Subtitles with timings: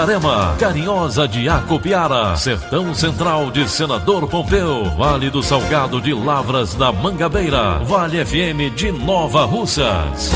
[0.00, 6.90] Itarema, Carinhosa de Acopiara, Sertão Central de Senador Pompeu, Vale do Salgado de Lavras da
[6.90, 10.30] Mangabeira, Vale FM de Nova Russas.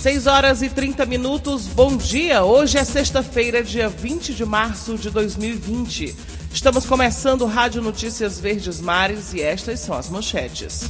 [0.00, 2.42] 6 horas e 30 minutos, bom dia.
[2.42, 6.16] Hoje é sexta-feira, dia 20 de março de 2020.
[6.54, 10.88] Estamos começando Rádio Notícias Verdes Mares e estas são as manchetes.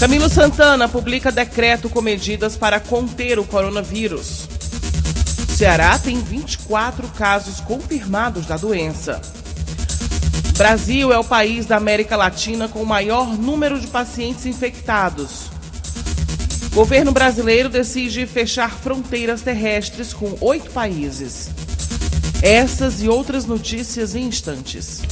[0.00, 4.48] Camilo Santana publica decreto com medidas para conter o coronavírus.
[5.50, 9.20] Ceará tem 24 casos confirmados da doença.
[10.56, 15.50] Brasil é o país da América Latina com o maior número de pacientes infectados.
[16.72, 21.50] Governo brasileiro decide fechar fronteiras terrestres com oito países.
[22.40, 25.02] Essas e outras notícias em instantes.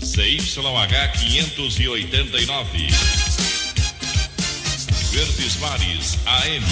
[0.00, 3.27] CYH 589.
[5.10, 6.62] Verdes Mares AM.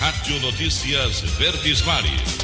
[0.00, 2.38] Rádio Notícias Verdes Mares.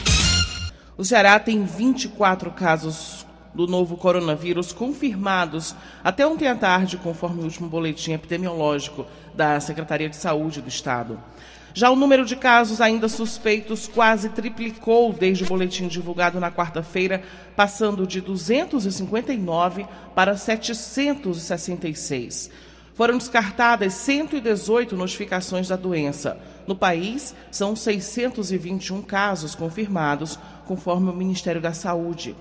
[0.97, 7.45] O Ceará tem 24 casos do novo coronavírus confirmados até ontem à tarde, conforme o
[7.45, 9.05] último boletim epidemiológico
[9.35, 11.21] da Secretaria de Saúde do Estado.
[11.75, 17.21] Já o número de casos ainda suspeitos quase triplicou desde o boletim divulgado na quarta-feira,
[17.57, 22.70] passando de 259 para 766.
[22.95, 26.39] Foram descartadas 118 notificações da doença.
[26.67, 32.37] No país, são 621 casos confirmados, conforme o Ministério da Saúde.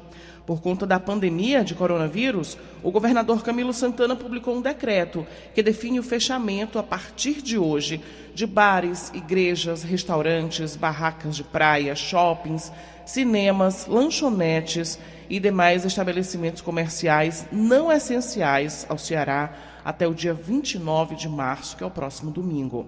[0.46, 6.00] Por conta da pandemia de coronavírus, o governador Camilo Santana publicou um decreto que define
[6.00, 8.02] o fechamento a partir de hoje
[8.34, 12.72] de bares, igrejas, restaurantes, barracas de praia, shoppings,
[13.06, 14.98] cinemas, lanchonetes
[15.30, 19.54] e demais estabelecimentos comerciais não essenciais ao Ceará
[19.90, 22.86] até o dia 29 de março, que é o próximo domingo.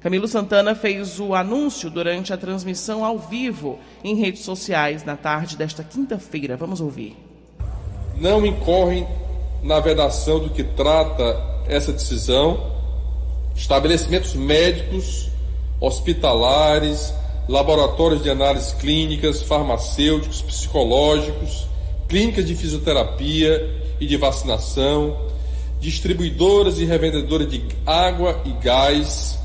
[0.00, 5.56] Camilo Santana fez o anúncio durante a transmissão ao vivo em redes sociais na tarde
[5.56, 6.54] desta quinta-feira.
[6.54, 7.16] Vamos ouvir.
[8.20, 9.06] Não incorrem
[9.62, 12.70] na vedação do que trata essa decisão
[13.56, 15.30] estabelecimentos médicos,
[15.80, 17.14] hospitalares,
[17.48, 21.66] laboratórios de análises clínicas, farmacêuticos, psicológicos,
[22.08, 25.31] clínicas de fisioterapia e de vacinação,
[25.82, 29.36] distribuidoras e revendedoras de água e gás,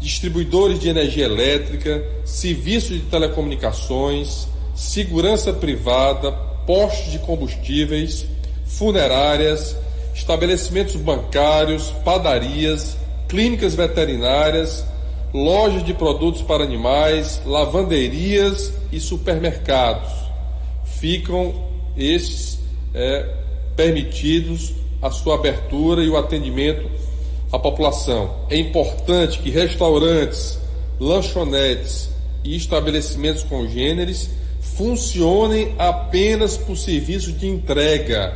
[0.00, 6.32] distribuidores de energia elétrica, serviços de telecomunicações, segurança privada,
[6.66, 8.24] postos de combustíveis,
[8.64, 9.76] funerárias,
[10.14, 12.96] estabelecimentos bancários, padarias,
[13.28, 14.86] clínicas veterinárias,
[15.32, 20.10] lojas de produtos para animais, lavanderias e supermercados.
[20.86, 21.54] Ficam
[21.96, 22.58] estes
[22.94, 23.28] é,
[23.76, 26.88] permitidos a sua abertura e o atendimento
[27.52, 28.36] à população.
[28.48, 30.58] É importante que restaurantes,
[30.98, 32.08] lanchonetes
[32.44, 34.30] e estabelecimentos congêneres
[34.60, 38.34] funcionem apenas por serviço de entrega,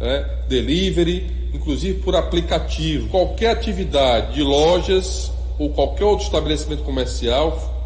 [0.00, 3.08] né, delivery, inclusive por aplicativo.
[3.08, 7.76] Qualquer atividade de lojas ou qualquer outro estabelecimento comercial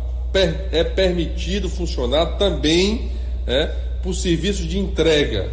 [0.72, 3.10] é permitido funcionar também
[3.46, 3.70] é,
[4.02, 5.50] por serviços de entrega,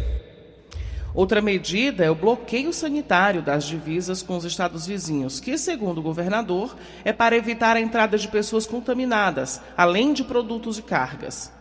[1.14, 6.02] Outra medida é o bloqueio sanitário das divisas com os estados vizinhos, que, segundo o
[6.02, 11.52] governador, é para evitar a entrada de pessoas contaminadas, além de produtos e cargas.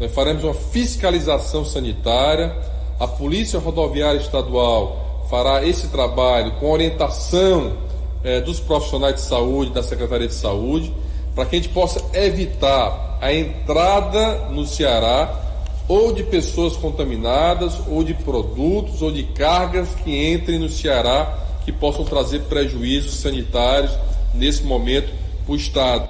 [0.00, 2.52] Nós faremos uma fiscalização sanitária,
[2.98, 7.76] a Polícia Rodoviária Estadual fará esse trabalho com orientação
[8.22, 10.94] eh, dos profissionais de saúde, da Secretaria de Saúde,
[11.34, 15.43] para que a gente possa evitar a entrada no Ceará
[15.86, 21.72] ou de pessoas contaminadas, ou de produtos, ou de cargas que entrem no Ceará que
[21.72, 23.92] possam trazer prejuízos sanitários
[24.34, 25.12] nesse momento
[25.44, 26.08] para o Estado.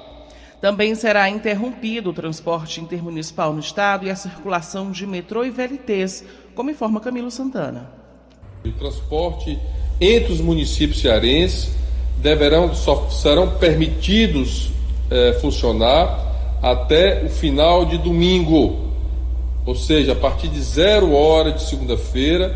[0.61, 6.23] Também será interrompido o transporte intermunicipal no Estado e a circulação de metrô e VLTs,
[6.55, 7.91] como informa Camilo Santana.
[8.63, 9.59] O transporte
[10.01, 11.71] entre os municípios cearenses
[12.17, 14.71] deverão só serão permitidos
[15.11, 18.84] é, funcionar até o final de domingo,
[19.65, 22.55] ou seja, a partir de zero hora de segunda-feira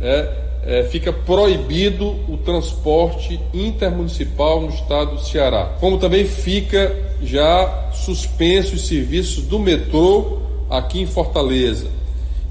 [0.00, 0.32] é,
[0.64, 5.76] é, fica proibido o transporte intermunicipal no estado do Ceará.
[5.80, 10.38] Como também fica já suspenso os serviços do metrô
[10.68, 11.88] aqui em Fortaleza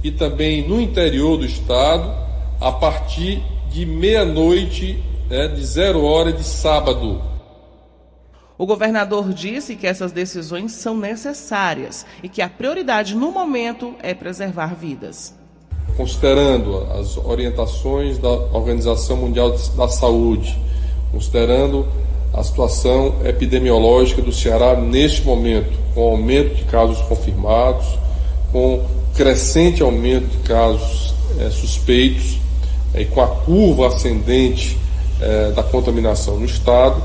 [0.04, 2.10] e também no interior do estado
[2.60, 7.22] a partir de meia-noite, né, de zero hora de sábado.
[8.58, 14.16] O governador disse que essas decisões são necessárias e que a prioridade no momento é
[14.16, 15.36] preservar vidas.
[15.96, 20.58] Considerando as orientações da Organização Mundial da Saúde,
[21.12, 21.88] considerando
[22.34, 27.86] a situação epidemiológica do Ceará neste momento, com aumento de casos confirmados,
[28.52, 28.84] com
[29.16, 32.38] crescente aumento de casos é, suspeitos
[32.94, 34.78] é, e com a curva ascendente
[35.22, 37.02] é, da contaminação no estado,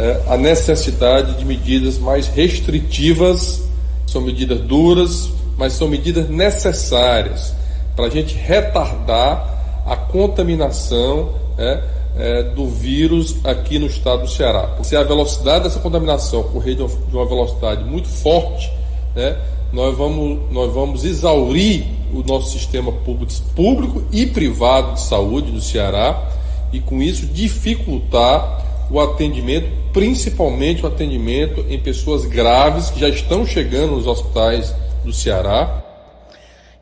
[0.00, 3.62] é, a necessidade de medidas mais restritivas,
[4.06, 7.54] são medidas duras, mas são medidas necessárias
[7.94, 11.82] para a gente retardar a contaminação é,
[12.16, 14.70] é, do vírus aqui no estado do Ceará.
[14.82, 16.82] Se a velocidade dessa contaminação ocorrer de
[17.12, 18.72] uma velocidade muito forte,
[19.14, 19.36] né,
[19.70, 25.60] nós, vamos, nós vamos exaurir o nosso sistema público, público e privado de saúde do
[25.60, 26.26] Ceará
[26.72, 33.46] e, com isso, dificultar o atendimento, principalmente o atendimento em pessoas graves que já estão
[33.46, 35.84] chegando nos hospitais do Ceará.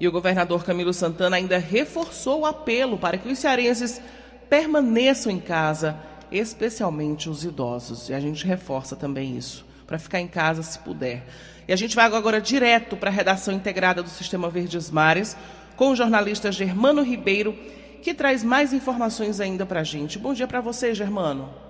[0.01, 4.01] E o governador Camilo Santana ainda reforçou o apelo para que os cearenses
[4.49, 5.97] permaneçam em casa,
[6.33, 8.09] especialmente os idosos.
[8.09, 11.27] E a gente reforça também isso, para ficar em casa se puder.
[11.67, 15.37] E a gente vai agora direto para a redação integrada do Sistema Verdes Mares,
[15.77, 17.55] com o jornalista Germano Ribeiro,
[18.03, 20.19] que traz mais informações ainda para a gente.
[20.19, 21.68] Bom dia para você, Germano.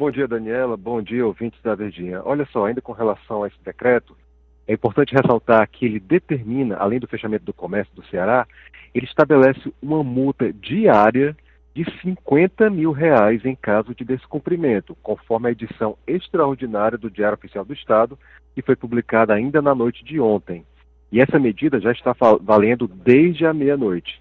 [0.00, 0.78] Bom dia, Daniela.
[0.78, 2.22] Bom dia, ouvintes da Verdinha.
[2.24, 4.16] Olha só, ainda com relação a esse decreto,
[4.66, 8.46] é importante ressaltar que ele determina, além do fechamento do comércio do Ceará,
[8.94, 11.36] ele estabelece uma multa diária
[11.74, 17.66] de 50 mil reais em caso de descumprimento, conforme a edição extraordinária do Diário Oficial
[17.66, 18.18] do Estado,
[18.54, 20.64] que foi publicada ainda na noite de ontem.
[21.12, 24.18] E essa medida já está valendo desde a meia-noite.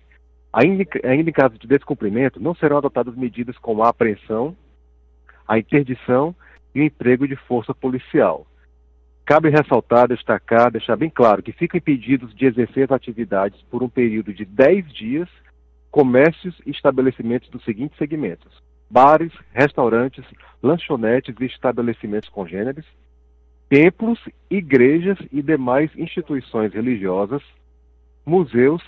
[0.52, 4.58] Ainda, ainda em caso de descumprimento, não serão adotadas medidas como a apreensão
[5.50, 6.36] a interdição
[6.76, 8.46] e o emprego de força policial.
[9.26, 13.90] Cabe ressaltar, destacar, deixar bem claro que ficam impedidos de exercer as atividades por um
[13.90, 15.28] período de 10 dias
[15.90, 20.24] comércios e estabelecimentos dos seguintes segmentos: bares, restaurantes,
[20.62, 22.86] lanchonetes e estabelecimentos congêneres,
[23.68, 24.20] templos,
[24.52, 27.42] igrejas e demais instituições religiosas,
[28.24, 28.84] museus,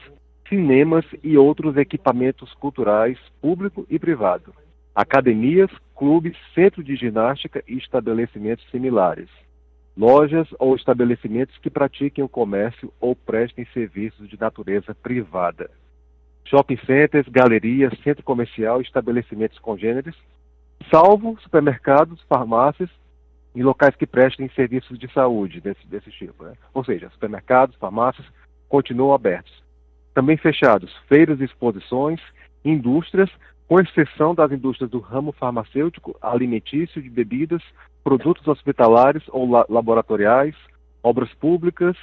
[0.48, 4.54] cinemas e outros equipamentos culturais, público e privado
[4.96, 5.70] academias,
[6.02, 9.30] clubes, centro de ginástica e estabelecimentos similares,
[9.96, 15.70] lojas ou estabelecimentos que pratiquem o comércio ou prestem serviços de natureza privada,
[16.44, 20.16] shopping centers, galerias, centro comercial e estabelecimentos congêneres,
[20.90, 22.90] salvo supermercados, farmácias
[23.54, 26.46] e locais que prestem serviços de saúde desse, desse tipo.
[26.46, 26.54] Né?
[26.74, 28.26] Ou seja, supermercados, farmácias
[28.68, 29.54] continuam abertos.
[30.16, 32.20] Também fechados feiras e exposições,
[32.66, 33.30] indústrias,
[33.72, 37.64] com exceção das indústrias do ramo farmacêutico, alimentício, de bebidas,
[38.04, 40.54] produtos hospitalares ou la laboratoriais,
[41.02, 41.96] obras públicas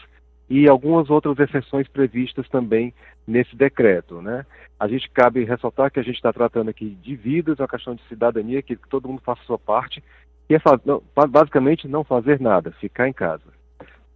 [0.49, 2.95] e algumas outras exceções previstas também
[3.27, 4.23] nesse decreto.
[4.23, 4.47] Né?
[4.81, 7.95] A gente cabe ressaltar que a gente está tratando aqui de vidas, é uma questão
[7.95, 10.03] de cidadania, que todo mundo faça a sua parte,
[10.49, 13.45] e é não, basicamente não fazer nada, ficar em casa.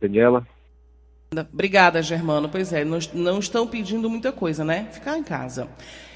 [0.01, 0.47] Daniela?
[1.53, 2.49] Obrigada, Germano.
[2.49, 4.89] Pois é, não, não estão pedindo muita coisa, né?
[4.93, 5.69] Ficar em casa.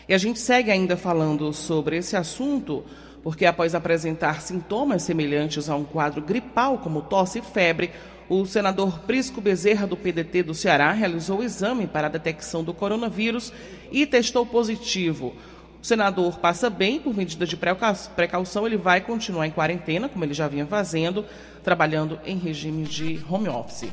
[0.09, 2.85] E a gente segue ainda falando sobre esse assunto,
[3.23, 7.91] porque após apresentar sintomas semelhantes a um quadro gripal, como tosse e febre,
[8.29, 12.75] o senador Prisco Bezerra, do PDT do Ceará, realizou o exame para a detecção do
[12.75, 13.53] coronavírus
[13.91, 15.35] e testou positivo.
[15.83, 20.35] O senador passa bem, por medida de precaução, ele vai continuar em quarentena, como ele
[20.35, 21.25] já vinha fazendo,
[21.63, 23.93] trabalhando em regime de home office.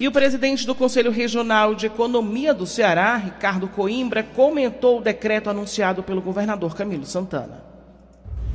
[0.00, 5.50] E o presidente do Conselho Regional de Economia do Ceará, Ricardo Coimbra, comentou o decreto
[5.50, 7.62] anunciado pelo governador Camilo Santana.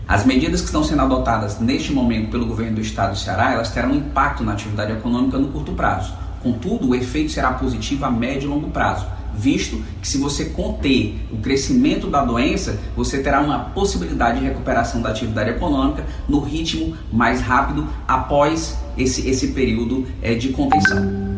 [0.07, 3.69] As medidas que estão sendo adotadas neste momento pelo governo do estado do Ceará, elas
[3.69, 6.15] terão impacto na atividade econômica no curto prazo.
[6.41, 11.27] Contudo, o efeito será positivo a médio e longo prazo, visto que se você conter
[11.31, 16.97] o crescimento da doença, você terá uma possibilidade de recuperação da atividade econômica no ritmo
[17.13, 21.34] mais rápido após esse, esse período é, de contenção.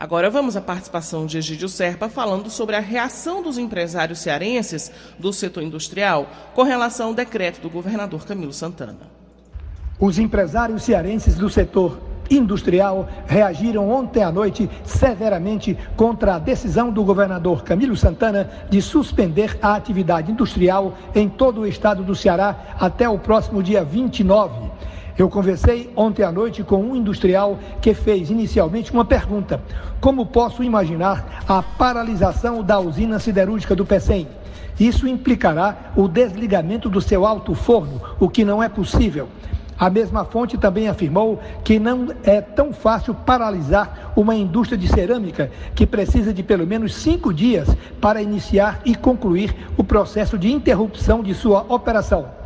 [0.00, 5.30] Agora vamos à participação de Egídio Serpa falando sobre a reação dos empresários cearenses do
[5.30, 9.10] setor industrial com relação ao decreto do governador Camilo Santana.
[9.98, 17.04] Os empresários cearenses do setor industrial reagiram ontem à noite severamente contra a decisão do
[17.04, 23.06] governador Camilo Santana de suspender a atividade industrial em todo o estado do Ceará até
[23.06, 24.70] o próximo dia 29.
[25.20, 29.62] Eu conversei ontem à noite com um industrial que fez inicialmente uma pergunta:
[30.00, 34.26] como posso imaginar a paralisação da usina siderúrgica do PECEM?
[34.80, 39.28] Isso implicará o desligamento do seu alto forno, o que não é possível.
[39.78, 45.50] A mesma fonte também afirmou que não é tão fácil paralisar uma indústria de cerâmica
[45.74, 47.68] que precisa de pelo menos cinco dias
[48.00, 52.39] para iniciar e concluir o processo de interrupção de sua operação.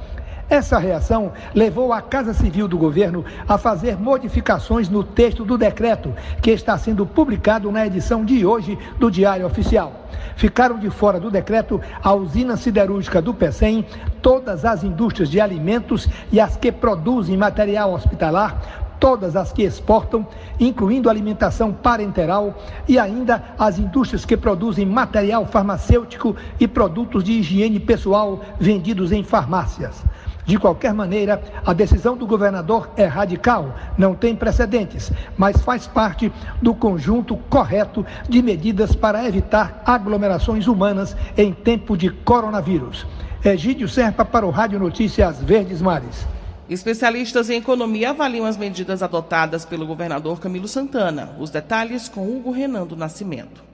[0.48, 6.12] Essa reação levou a Casa Civil do governo a fazer modificações no texto do decreto,
[6.42, 10.06] que está sendo publicado na edição de hoje do Diário Oficial.
[10.36, 13.86] Ficaram de fora do decreto a usina siderúrgica do PECEM,
[14.20, 20.26] todas as indústrias de alimentos e as que produzem material hospitalar, todas as que exportam,
[20.60, 22.54] incluindo alimentação parenteral
[22.86, 29.24] e ainda as indústrias que produzem material farmacêutico e produtos de higiene pessoal vendidos em
[29.24, 30.04] farmácias.
[30.44, 36.30] De qualquer maneira, a decisão do governador é radical, não tem precedentes, mas faz parte
[36.60, 43.06] do conjunto correto de medidas para evitar aglomerações humanas em tempo de coronavírus.
[43.42, 46.26] Egídio Serpa para o Rádio Notícias Verdes Mares.
[46.68, 51.30] Especialistas em economia avaliam as medidas adotadas pelo governador Camilo Santana.
[51.38, 53.73] Os detalhes com Hugo Renan do Nascimento.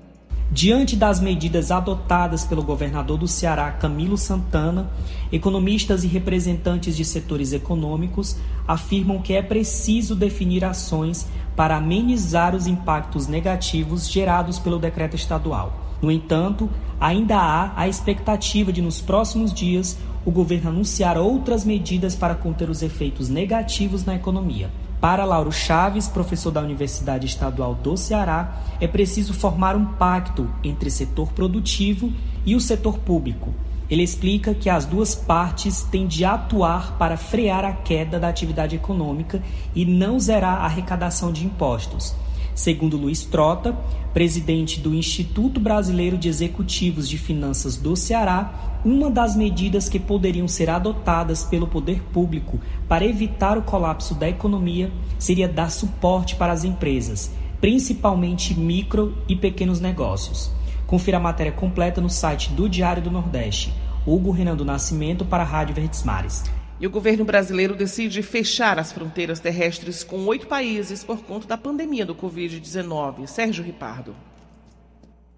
[0.52, 4.90] Diante das medidas adotadas pelo governador do Ceará, Camilo Santana,
[5.30, 12.66] economistas e representantes de setores econômicos afirmam que é preciso definir ações para amenizar os
[12.66, 15.72] impactos negativos gerados pelo decreto estadual.
[16.02, 22.16] No entanto, ainda há a expectativa de, nos próximos dias, o governo anunciar outras medidas
[22.16, 24.68] para conter os efeitos negativos na economia.
[25.00, 30.90] Para Lauro Chaves, professor da Universidade Estadual do Ceará, é preciso formar um pacto entre
[30.90, 32.12] setor produtivo
[32.44, 33.54] e o setor público.
[33.88, 38.76] Ele explica que as duas partes têm de atuar para frear a queda da atividade
[38.76, 39.42] econômica
[39.74, 42.14] e não zerar a arrecadação de impostos.
[42.54, 43.76] Segundo Luiz Trota,
[44.12, 50.48] presidente do Instituto Brasileiro de Executivos de Finanças do Ceará, uma das medidas que poderiam
[50.48, 56.52] ser adotadas pelo poder público para evitar o colapso da economia seria dar suporte para
[56.52, 57.30] as empresas,
[57.60, 60.50] principalmente micro e pequenos negócios.
[60.86, 63.72] Confira a matéria completa no site do Diário do Nordeste.
[64.06, 66.42] Hugo Renan do Nascimento para a Rádio Verdes Mares.
[66.80, 71.58] E o governo brasileiro decide fechar as fronteiras terrestres com oito países por conta da
[71.58, 73.26] pandemia do Covid-19.
[73.26, 74.16] Sérgio Ripardo.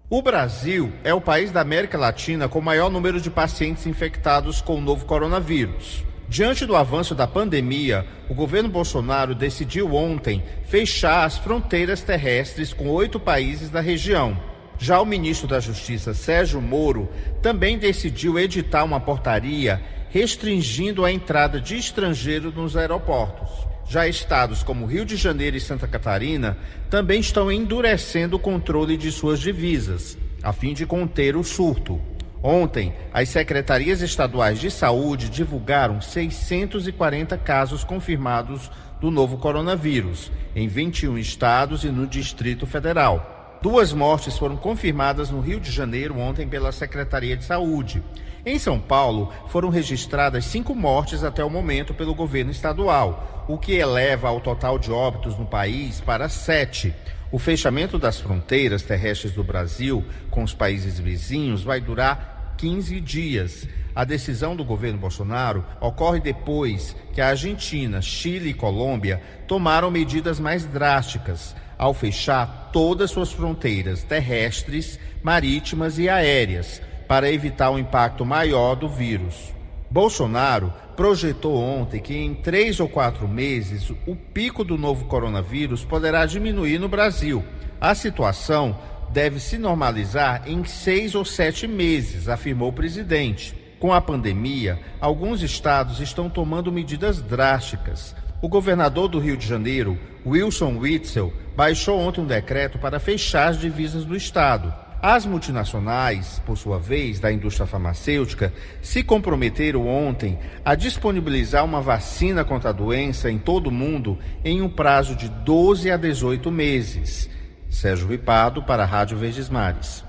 [0.09, 4.75] O Brasil é o país da América Latina com maior número de pacientes infectados com
[4.75, 6.05] o novo coronavírus.
[6.29, 12.89] Diante do avanço da pandemia, o governo Bolsonaro decidiu ontem fechar as fronteiras terrestres com
[12.89, 14.52] oito países da região.
[14.83, 17.07] Já o ministro da Justiça, Sérgio Moro,
[17.41, 23.65] também decidiu editar uma portaria restringindo a entrada de estrangeiros nos aeroportos.
[23.87, 26.57] Já estados como Rio de Janeiro e Santa Catarina
[26.89, 32.01] também estão endurecendo o controle de suas divisas, a fim de conter o surto.
[32.43, 41.17] Ontem, as secretarias estaduais de saúde divulgaram 640 casos confirmados do novo coronavírus, em 21
[41.17, 43.42] estados e no Distrito Federal.
[43.63, 48.03] Duas mortes foram confirmadas no Rio de Janeiro ontem pela Secretaria de Saúde.
[48.45, 53.71] Em São Paulo, foram registradas cinco mortes até o momento pelo governo estadual, o que
[53.71, 56.93] eleva o total de óbitos no país para sete.
[57.31, 63.65] O fechamento das fronteiras terrestres do Brasil com os países vizinhos vai durar 15 dias.
[63.95, 70.37] A decisão do governo Bolsonaro ocorre depois que a Argentina, Chile e Colômbia tomaram medidas
[70.37, 78.25] mais drásticas ao fechar todas suas fronteiras terrestres, marítimas e aéreas para evitar o impacto
[78.25, 79.53] maior do vírus.
[79.89, 86.25] Bolsonaro projetou ontem que em três ou quatro meses o pico do novo coronavírus poderá
[86.25, 87.43] diminuir no Brasil.
[87.79, 88.75] A situação
[89.11, 93.55] deve se normalizar em seis ou sete meses, afirmou o presidente.
[93.79, 98.15] Com a pandemia, alguns estados estão tomando medidas drásticas.
[98.43, 103.57] O governador do Rio de Janeiro, Wilson Witzel, baixou ontem um decreto para fechar as
[103.57, 104.73] divisas do estado.
[105.01, 112.43] As multinacionais, por sua vez, da indústria farmacêutica, se comprometeram ontem a disponibilizar uma vacina
[112.43, 117.29] contra a doença em todo o mundo em um prazo de 12 a 18 meses.
[117.69, 120.03] Sérgio Ripado para a Rádio Verdes Mares.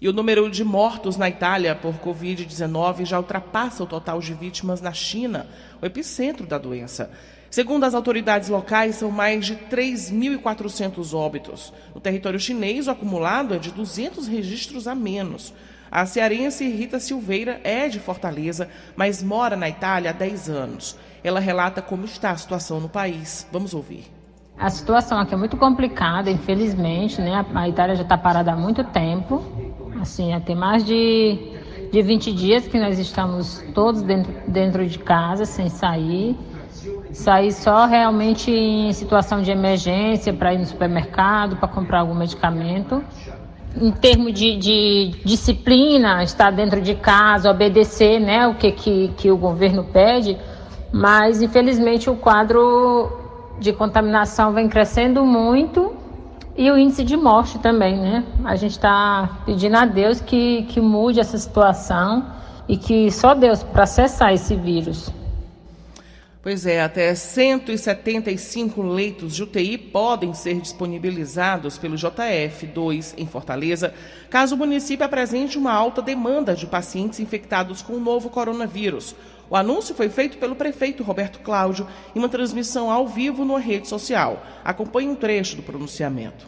[0.00, 4.80] E o número de mortos na Itália por Covid-19 já ultrapassa o total de vítimas
[4.80, 5.46] na China,
[5.82, 7.10] o epicentro da doença.
[7.50, 11.70] Segundo as autoridades locais, são mais de 3.400 óbitos.
[11.94, 15.52] No território chinês, o acumulado é de 200 registros a menos.
[15.90, 20.96] A cearense Rita Silveira é de Fortaleza, mas mora na Itália há 10 anos.
[21.22, 23.46] Ela relata como está a situação no país.
[23.52, 24.04] Vamos ouvir.
[24.56, 27.44] A situação aqui é muito complicada, infelizmente, né?
[27.54, 29.69] A Itália já está parada há muito tempo.
[30.00, 31.38] Assim, tem mais de,
[31.92, 36.34] de 20 dias que nós estamos todos dentro, dentro de casa, sem sair.
[37.12, 43.04] Sair só realmente em situação de emergência, para ir no supermercado, para comprar algum medicamento.
[43.76, 49.30] Em termos de, de, disciplina, estar dentro de casa, obedecer né, o que, que, que
[49.30, 50.36] o governo pede,
[50.90, 53.10] mas infelizmente o quadro
[53.60, 55.89] de contaminação vem crescendo muito
[56.60, 58.22] e o índice de morte também, né?
[58.44, 62.34] A gente está pedindo a Deus que, que mude essa situação
[62.68, 65.10] e que só Deus para cessar esse vírus.
[66.42, 73.94] Pois é, até 175 leitos de UTI podem ser disponibilizados pelo JF2 em Fortaleza,
[74.28, 79.16] caso o município apresente uma alta demanda de pacientes infectados com o novo coronavírus.
[79.50, 83.88] O anúncio foi feito pelo prefeito Roberto Cláudio em uma transmissão ao vivo na rede
[83.88, 84.46] social.
[84.64, 86.46] Acompanhe um trecho do pronunciamento.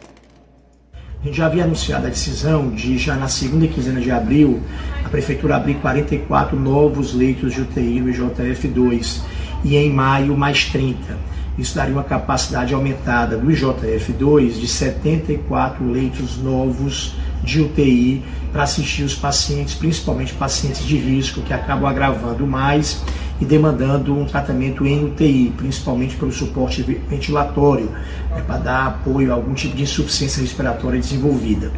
[1.21, 4.63] A gente já havia anunciado a decisão de, já na segunda quinzena de abril,
[5.03, 9.21] a Prefeitura abrir 44 novos leitos de UTI no IJF2
[9.65, 11.17] e em maio mais 30.
[11.57, 19.03] Isso daria uma capacidade aumentada do IJF2 de 74 leitos novos de UTI para assistir
[19.03, 23.01] os pacientes, principalmente pacientes de risco, que acabam agravando mais
[23.41, 27.89] e demandando um tratamento em UTI, principalmente pelo suporte ventilatório,
[28.29, 31.71] né, para dar apoio a algum tipo de insuficiência respiratória desenvolvida.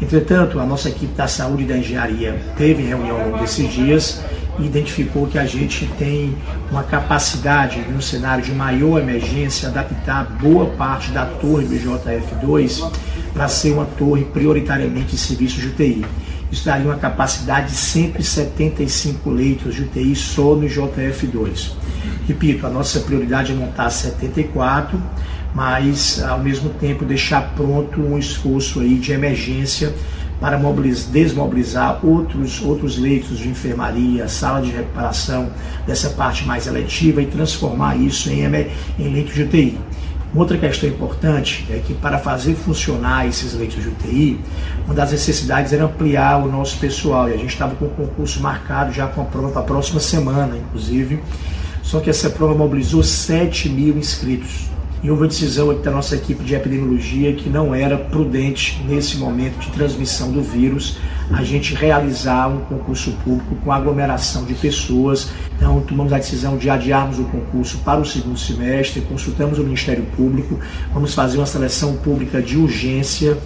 [0.00, 4.22] Entretanto, a nossa equipe da saúde e da engenharia teve reunião ao longo desses dias
[4.58, 6.36] e identificou que a gente tem
[6.70, 12.90] uma capacidade, um cenário de maior emergência, adaptar boa parte da torre do IJF2
[13.32, 16.04] para ser uma torre prioritariamente de serviço de UTI.
[16.50, 21.72] Isso daria uma capacidade de 175 leitos de UTI só no IJF2.
[22.26, 25.00] Repito, a nossa prioridade é montar 74,
[25.54, 29.92] mas ao mesmo tempo deixar pronto um esforço aí de emergência
[30.40, 30.58] para
[31.10, 35.50] desmobilizar outros, outros leitos de enfermaria, sala de recuperação
[35.86, 38.44] dessa parte mais eletiva e transformar isso em,
[38.98, 39.78] em leitos de UTI.
[40.34, 44.40] Outra questão importante é que para fazer funcionar esses leitos de UTI,
[44.84, 48.40] uma das necessidades era ampliar o nosso pessoal e a gente estava com o concurso
[48.42, 51.18] marcado já com a prova para a próxima semana, inclusive.
[51.82, 54.68] Só que essa prova mobilizou 7 mil inscritos.
[55.02, 59.58] E houve a decisão da nossa equipe de epidemiologia que não era prudente, nesse momento
[59.60, 60.98] de transmissão do vírus,
[61.32, 65.28] a gente realizar um concurso público com aglomeração de pessoas.
[65.56, 70.04] Então, tomamos a decisão de adiarmos o concurso para o segundo semestre, consultamos o Ministério
[70.16, 70.58] Público,
[70.92, 73.36] vamos fazer uma seleção pública de urgência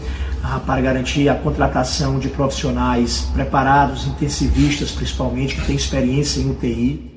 [0.43, 7.12] ah, para garantir a contratação de profissionais preparados, intensivistas principalmente, que têm experiência em UTI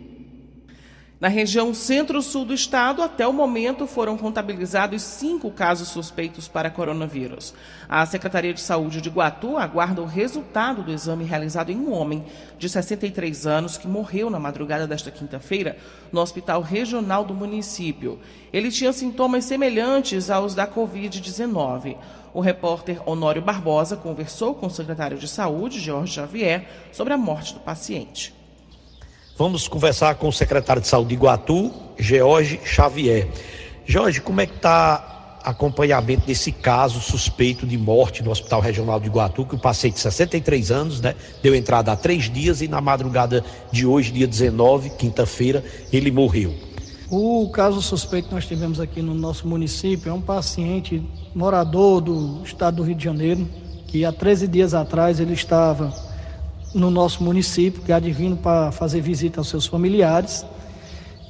[1.26, 7.52] na região centro-sul do estado, até o momento, foram contabilizados cinco casos suspeitos para coronavírus.
[7.90, 12.24] A Secretaria de Saúde de Guatu aguarda o resultado do exame realizado em um homem
[12.60, 15.78] de 63 anos que morreu na madrugada desta quinta-feira
[16.12, 18.20] no Hospital Regional do município.
[18.54, 21.98] Ele tinha sintomas semelhantes aos da Covid-19.
[22.36, 27.56] O repórter Honório Barbosa conversou com o secretário de Saúde, Jorge Xavier, sobre a morte
[27.56, 28.45] do paciente.
[29.38, 31.70] Vamos conversar com o secretário de Saúde de Iguatu,
[32.00, 33.28] George Xavier.
[33.86, 39.08] Jorge, como é que está acompanhamento desse caso suspeito de morte no Hospital Regional de
[39.08, 42.80] Iguatu, que o paciente de 63 anos, né, deu entrada há três dias e na
[42.80, 43.44] madrugada
[43.74, 46.56] de hoje, dia 19, quinta-feira, ele morreu.
[47.12, 51.04] O caso suspeito que nós tivemos aqui no nosso município é um paciente
[51.36, 53.46] morador do estado do Rio de Janeiro,
[53.86, 56.05] que há 13 dias atrás ele estava
[56.74, 60.46] no nosso município, que advindo para fazer visita aos seus familiares.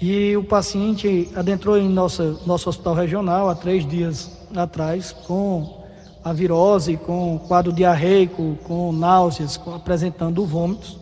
[0.02, 5.84] E o paciente adentrou em nossa, nosso hospital regional há três dias atrás com
[6.24, 10.98] a virose, com quadro diarreico, com náuseas, com, apresentando vômitos.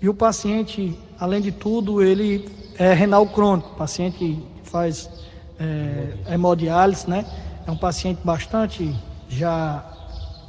[0.00, 5.10] E o paciente, além de tudo, ele é renal crônico, paciente faz
[5.58, 7.26] é, hemodiálise, né?
[7.66, 8.94] É um paciente bastante
[9.28, 9.84] já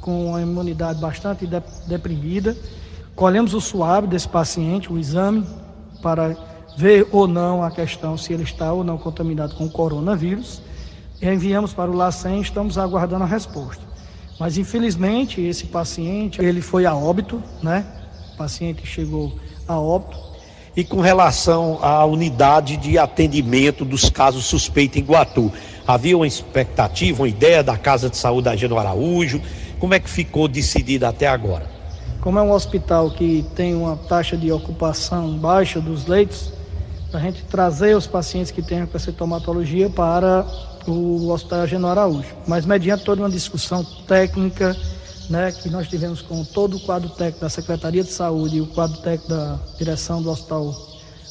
[0.00, 1.46] com a imunidade bastante
[1.86, 2.56] deprimida
[3.18, 5.44] Colhemos o suave desse paciente, o exame,
[6.00, 6.36] para
[6.76, 10.62] ver ou não a questão se ele está ou não contaminado com o coronavírus.
[11.20, 13.82] enviamos para o LACEN e estamos aguardando a resposta.
[14.38, 17.84] Mas infelizmente esse paciente, ele foi a óbito, né?
[18.34, 20.16] O paciente chegou a óbito.
[20.76, 25.50] E com relação à unidade de atendimento dos casos suspeitos em Guatu,
[25.84, 29.42] havia uma expectativa, uma ideia da Casa de Saúde da Geno Araújo?
[29.80, 31.77] Como é que ficou decidida até agora?
[32.28, 36.52] Como é um hospital que tem uma taxa de ocupação baixa dos leitos,
[37.10, 40.44] a gente trazer os pacientes que têm a sintomatologia para
[40.86, 42.36] o Hospital Agenor Araújo.
[42.46, 44.76] Mas mediante toda uma discussão técnica,
[45.30, 48.66] né, que nós tivemos com todo o quadro técnico da Secretaria de Saúde e o
[48.66, 50.76] quadro técnico da direção do Hospital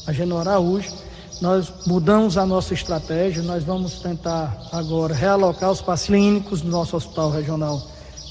[0.08, 0.92] Agenor Araújo,
[1.40, 6.98] nós mudamos a nossa estratégia, nós vamos tentar agora realocar os pacientes clínicos do nosso
[6.98, 7.84] hospital regional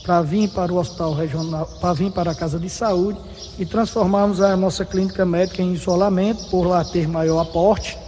[0.07, 3.19] para vir para o hospital regional, para vir para a casa de saúde
[3.59, 7.99] e transformarmos a nossa clínica médica em isolamento, por lá ter maior aporte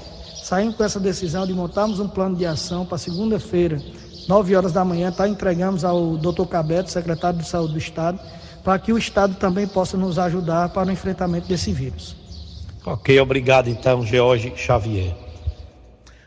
[0.41, 3.83] saímos com essa decisão de montarmos um plano de ação para segunda-feira,
[4.27, 5.29] 9 horas da manhã, tá?
[5.29, 8.19] entregamos ao doutor Cabeto, secretário de Saúde do Estado,
[8.65, 12.17] para que o Estado também possa nos ajudar para o enfrentamento desse vírus.
[12.85, 15.28] Ok, obrigado então, George Xavier.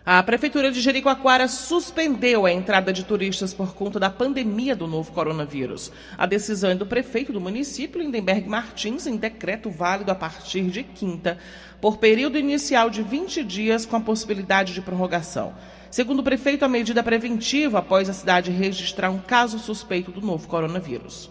[0.04, 5.12] A Prefeitura de Jericoacoara suspendeu a entrada de turistas por conta da pandemia do novo
[5.12, 5.92] coronavírus.
[6.18, 10.82] A decisão é do prefeito do município, Lindenberg Martins, em decreto válido a partir de
[10.82, 11.38] quinta,
[11.80, 15.54] por período inicial de 20 dias, com a possibilidade de prorrogação.
[15.92, 20.48] Segundo o prefeito, a medida preventiva após a cidade registrar um caso suspeito do novo
[20.48, 21.30] coronavírus.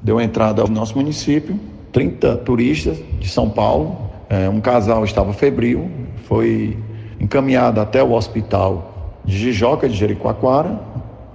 [0.00, 1.58] Deu entrada ao nosso município
[1.90, 4.08] 30 turistas de São Paulo.
[4.28, 5.90] É, um casal estava febril,
[6.28, 6.78] foi
[7.22, 10.80] encaminhado até o hospital de Jijoca de Jericoacoara,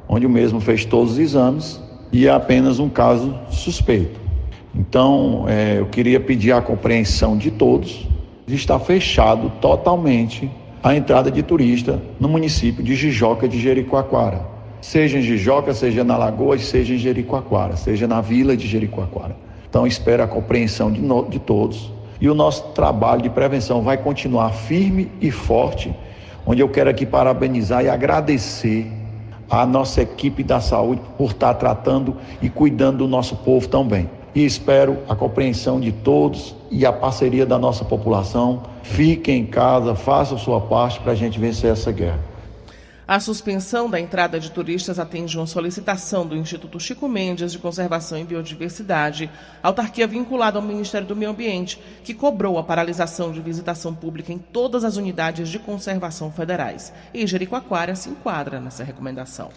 [0.07, 4.19] onde o mesmo fez todos os exames e é apenas um caso suspeito.
[4.75, 8.05] Então, é, eu queria pedir a compreensão de todos
[8.45, 10.51] de estar fechado totalmente
[10.83, 14.45] a entrada de turista no município de Jijoca de Jericoacoara.
[14.81, 19.35] Seja em Jijoca, seja na Lagoa, seja em Jericoacoara, seja na vila de Jericoacoara.
[19.69, 23.97] Então, espero a compreensão de, no, de todos e o nosso trabalho de prevenção vai
[23.97, 25.95] continuar firme e forte,
[26.45, 28.91] onde eu quero aqui parabenizar e agradecer
[29.49, 34.09] a nossa equipe da saúde por estar tratando e cuidando do nosso povo tão bem.
[34.35, 38.63] E espero a compreensão de todos e a parceria da nossa população.
[38.83, 42.19] Fiquem em casa, façam sua parte para a gente vencer essa guerra.
[43.07, 48.19] A suspensão da entrada de turistas atende uma solicitação do Instituto Chico Mendes de Conservação
[48.19, 49.31] e Biodiversidade,
[49.63, 54.37] autarquia vinculada ao Ministério do Meio Ambiente, que cobrou a paralisação de visitação pública em
[54.37, 56.91] todas as unidades de conservação federais.
[57.13, 59.51] E Jericoacoara se enquadra nessa recomendação.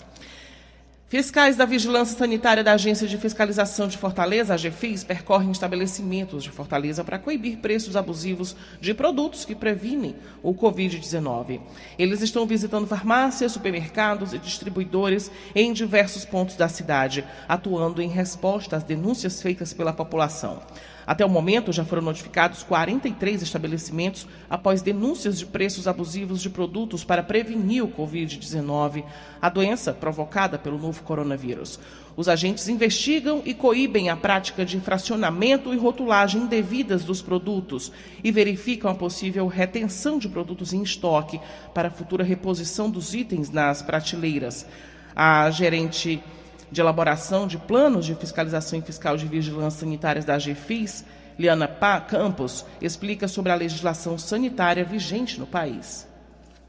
[1.11, 6.53] Fiscais da Vigilância Sanitária da Agência de Fiscalização de Fortaleza, a GFIS, percorrem estabelecimentos de
[6.53, 11.63] Fortaleza para coibir preços abusivos de produtos que previnem o Covid-19.
[11.99, 18.77] Eles estão visitando farmácias, supermercados e distribuidores em diversos pontos da cidade, atuando em resposta
[18.77, 20.63] às denúncias feitas pela população.
[21.07, 27.05] Até o momento, já foram notificados 43 estabelecimentos após denúncias de preços abusivos de produtos
[27.05, 29.05] para prevenir o Covid-19,
[29.41, 31.81] a doença provocada pelo novo coronavírus.
[32.17, 37.91] Os agentes investigam e coíbem a prática de fracionamento e rotulagem indevidas dos produtos
[38.23, 41.41] e verificam a possível retenção de produtos em estoque
[41.73, 44.67] para futura reposição dos itens nas prateleiras.
[45.15, 46.23] A gerente
[46.71, 51.05] de elaboração de planos de fiscalização e fiscal de vigilância sanitárias da GFIS,
[51.39, 56.07] Liana Pá Campos, explica sobre a legislação sanitária vigente no país.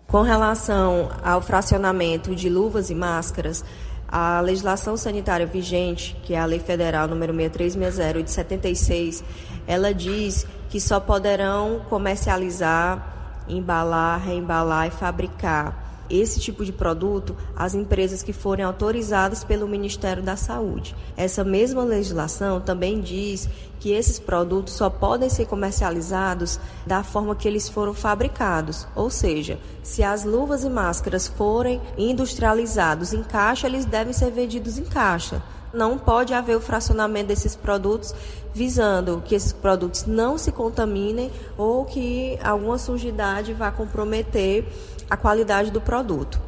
[0.08, 3.64] Com relação ao fracionamento de luvas e máscaras,
[4.08, 9.24] a legislação sanitária vigente, que é a Lei Federal número 6360 de 76,
[9.66, 15.81] ela diz que só poderão comercializar, embalar, reembalar e fabricar
[16.12, 20.96] esse tipo de produto às empresas que forem autorizadas pelo Ministério da Saúde.
[21.16, 27.48] Essa mesma legislação também diz que esses produtos só podem ser comercializados da forma que
[27.48, 33.86] eles foram fabricados, ou seja, se as luvas e máscaras forem industrializados em caixa, eles
[33.86, 35.42] devem ser vendidos em caixa.
[35.74, 38.14] Não pode haver o fracionamento desses produtos
[38.54, 44.68] visando que esses produtos não se contaminem ou que alguma sujidade vá comprometer
[45.12, 46.40] a qualidade do produto.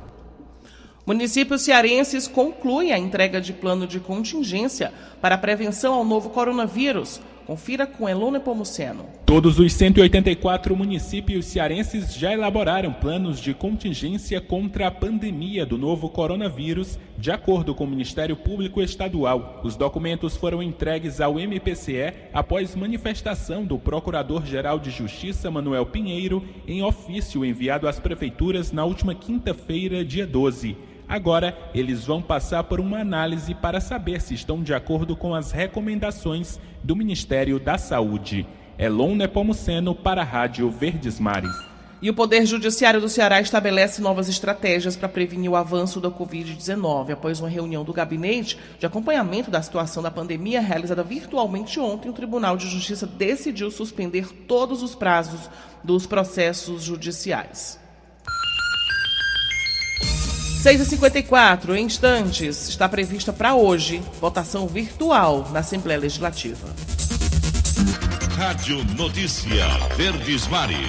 [1.05, 7.19] Municípios cearenses concluem a entrega de plano de contingência para a prevenção ao novo coronavírus,
[7.45, 9.05] Confira com Elone Pomuceno.
[9.25, 16.09] Todos os 184 municípios cearenses já elaboraram planos de contingência contra a pandemia do novo
[16.09, 19.59] coronavírus, de acordo com o Ministério Público Estadual.
[19.63, 26.81] Os documentos foram entregues ao MPCE após manifestação do Procurador-Geral de Justiça Manuel Pinheiro em
[26.81, 30.92] ofício enviado às prefeituras na última quinta-feira, dia 12.
[31.13, 35.51] Agora, eles vão passar por uma análise para saber se estão de acordo com as
[35.51, 38.47] recomendações do Ministério da Saúde.
[38.79, 41.53] Elon Nepomuceno para a Rádio Verdes Mares.
[42.01, 47.11] E o Poder Judiciário do Ceará estabelece novas estratégias para prevenir o avanço da Covid-19.
[47.11, 52.13] Após uma reunião do gabinete de acompanhamento da situação da pandemia realizada virtualmente ontem, o
[52.13, 55.47] Tribunal de Justiça decidiu suspender todos os prazos
[55.83, 57.82] dos processos judiciais.
[60.63, 66.73] 6h54, em instantes, está prevista para hoje votação virtual na Assembleia Legislativa.
[68.37, 69.65] Rádio Notícia
[69.97, 70.79] Verdes Mares.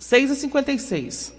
[0.00, 1.37] 6h56.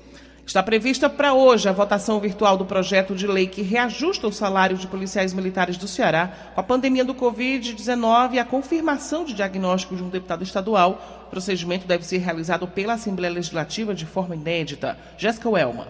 [0.49, 4.77] Está prevista para hoje a votação virtual do projeto de lei que reajusta o salário
[4.77, 9.95] de policiais militares do Ceará com a pandemia do Covid-19 e a confirmação de diagnóstico
[9.95, 11.23] de um deputado estadual.
[11.27, 14.97] O procedimento deve ser realizado pela Assembleia Legislativa de forma inédita.
[15.19, 15.87] Jéssica Welma.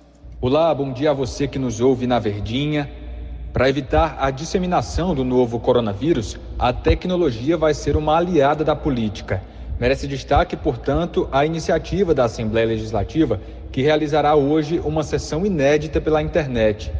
[0.45, 2.91] Olá, bom dia a você que nos ouve na Verdinha.
[3.53, 9.41] Para evitar a disseminação do novo coronavírus, a tecnologia vai ser uma aliada da política.
[9.79, 13.39] Merece destaque, portanto, a iniciativa da Assembleia Legislativa,
[13.71, 16.91] que realizará hoje uma sessão inédita pela internet.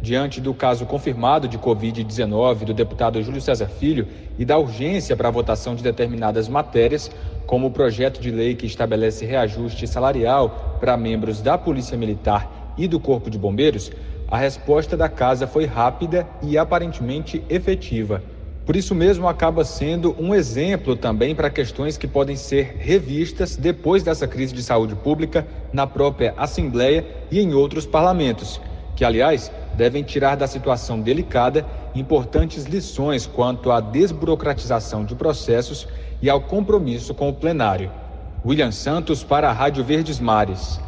[0.00, 4.06] Diante do caso confirmado de Covid-19 do deputado Júlio César Filho
[4.38, 7.10] e da urgência para a votação de determinadas matérias,
[7.48, 12.86] como o projeto de lei que estabelece reajuste salarial para membros da Polícia Militar e
[12.86, 13.90] do Corpo de Bombeiros,
[14.28, 18.22] a resposta da casa foi rápida e aparentemente efetiva.
[18.64, 24.02] Por isso mesmo, acaba sendo um exemplo também para questões que podem ser revistas depois
[24.02, 28.60] dessa crise de saúde pública na própria Assembleia e em outros parlamentos,
[28.94, 35.88] que, aliás, devem tirar da situação delicada importantes lições quanto à desburocratização de processos
[36.22, 37.90] e ao compromisso com o plenário.
[38.46, 40.80] William Santos para a Rádio Verdes Mares.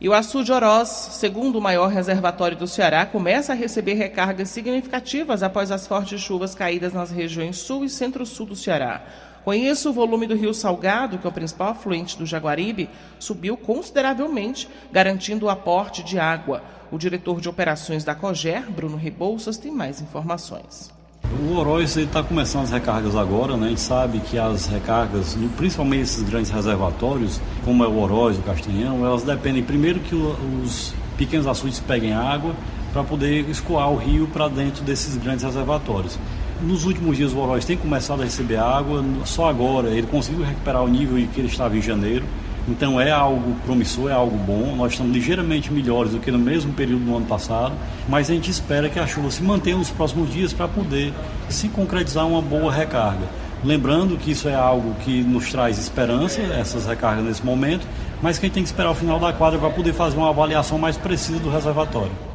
[0.00, 4.48] E o Açu de Oroz, segundo o maior reservatório do Ceará, começa a receber recargas
[4.48, 9.02] significativas após as fortes chuvas caídas nas regiões sul e centro-sul do Ceará.
[9.44, 13.58] Com isso, o volume do rio Salgado, que é o principal afluente do Jaguaribe, subiu
[13.58, 16.62] consideravelmente, garantindo o aporte de água.
[16.90, 20.90] O diretor de operações da COGER, Bruno Rebouças, tem mais informações.
[21.38, 23.66] O Oroz está começando as recargas agora, né?
[23.66, 28.42] A gente sabe que as recargas, principalmente esses grandes reservatórios, como é o Oroz, o
[28.42, 32.52] Castanhão, elas dependem primeiro que os pequenos açudes peguem água
[32.92, 36.18] para poder escoar o rio para dentro desses grandes reservatórios.
[36.60, 40.82] Nos últimos dias o Oroz tem começado a receber água, só agora ele conseguiu recuperar
[40.82, 42.24] o nível que ele estava em janeiro,
[42.68, 44.74] então é algo promissor, é algo bom.
[44.76, 47.74] Nós estamos ligeiramente melhores do que no mesmo período do ano passado,
[48.08, 51.12] mas a gente espera que a chuva se mantenha nos próximos dias para poder
[51.48, 53.26] se concretizar uma boa recarga.
[53.62, 57.86] Lembrando que isso é algo que nos traz esperança, essas recargas nesse momento,
[58.22, 60.30] mas que a gente tem que esperar o final da quadra para poder fazer uma
[60.30, 62.29] avaliação mais precisa do reservatório.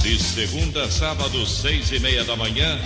[0.02, 2.78] De segunda a sábado, seis e meia da manhã,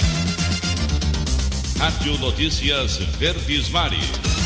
[1.76, 4.41] Rádio Notícias Verdes Mares.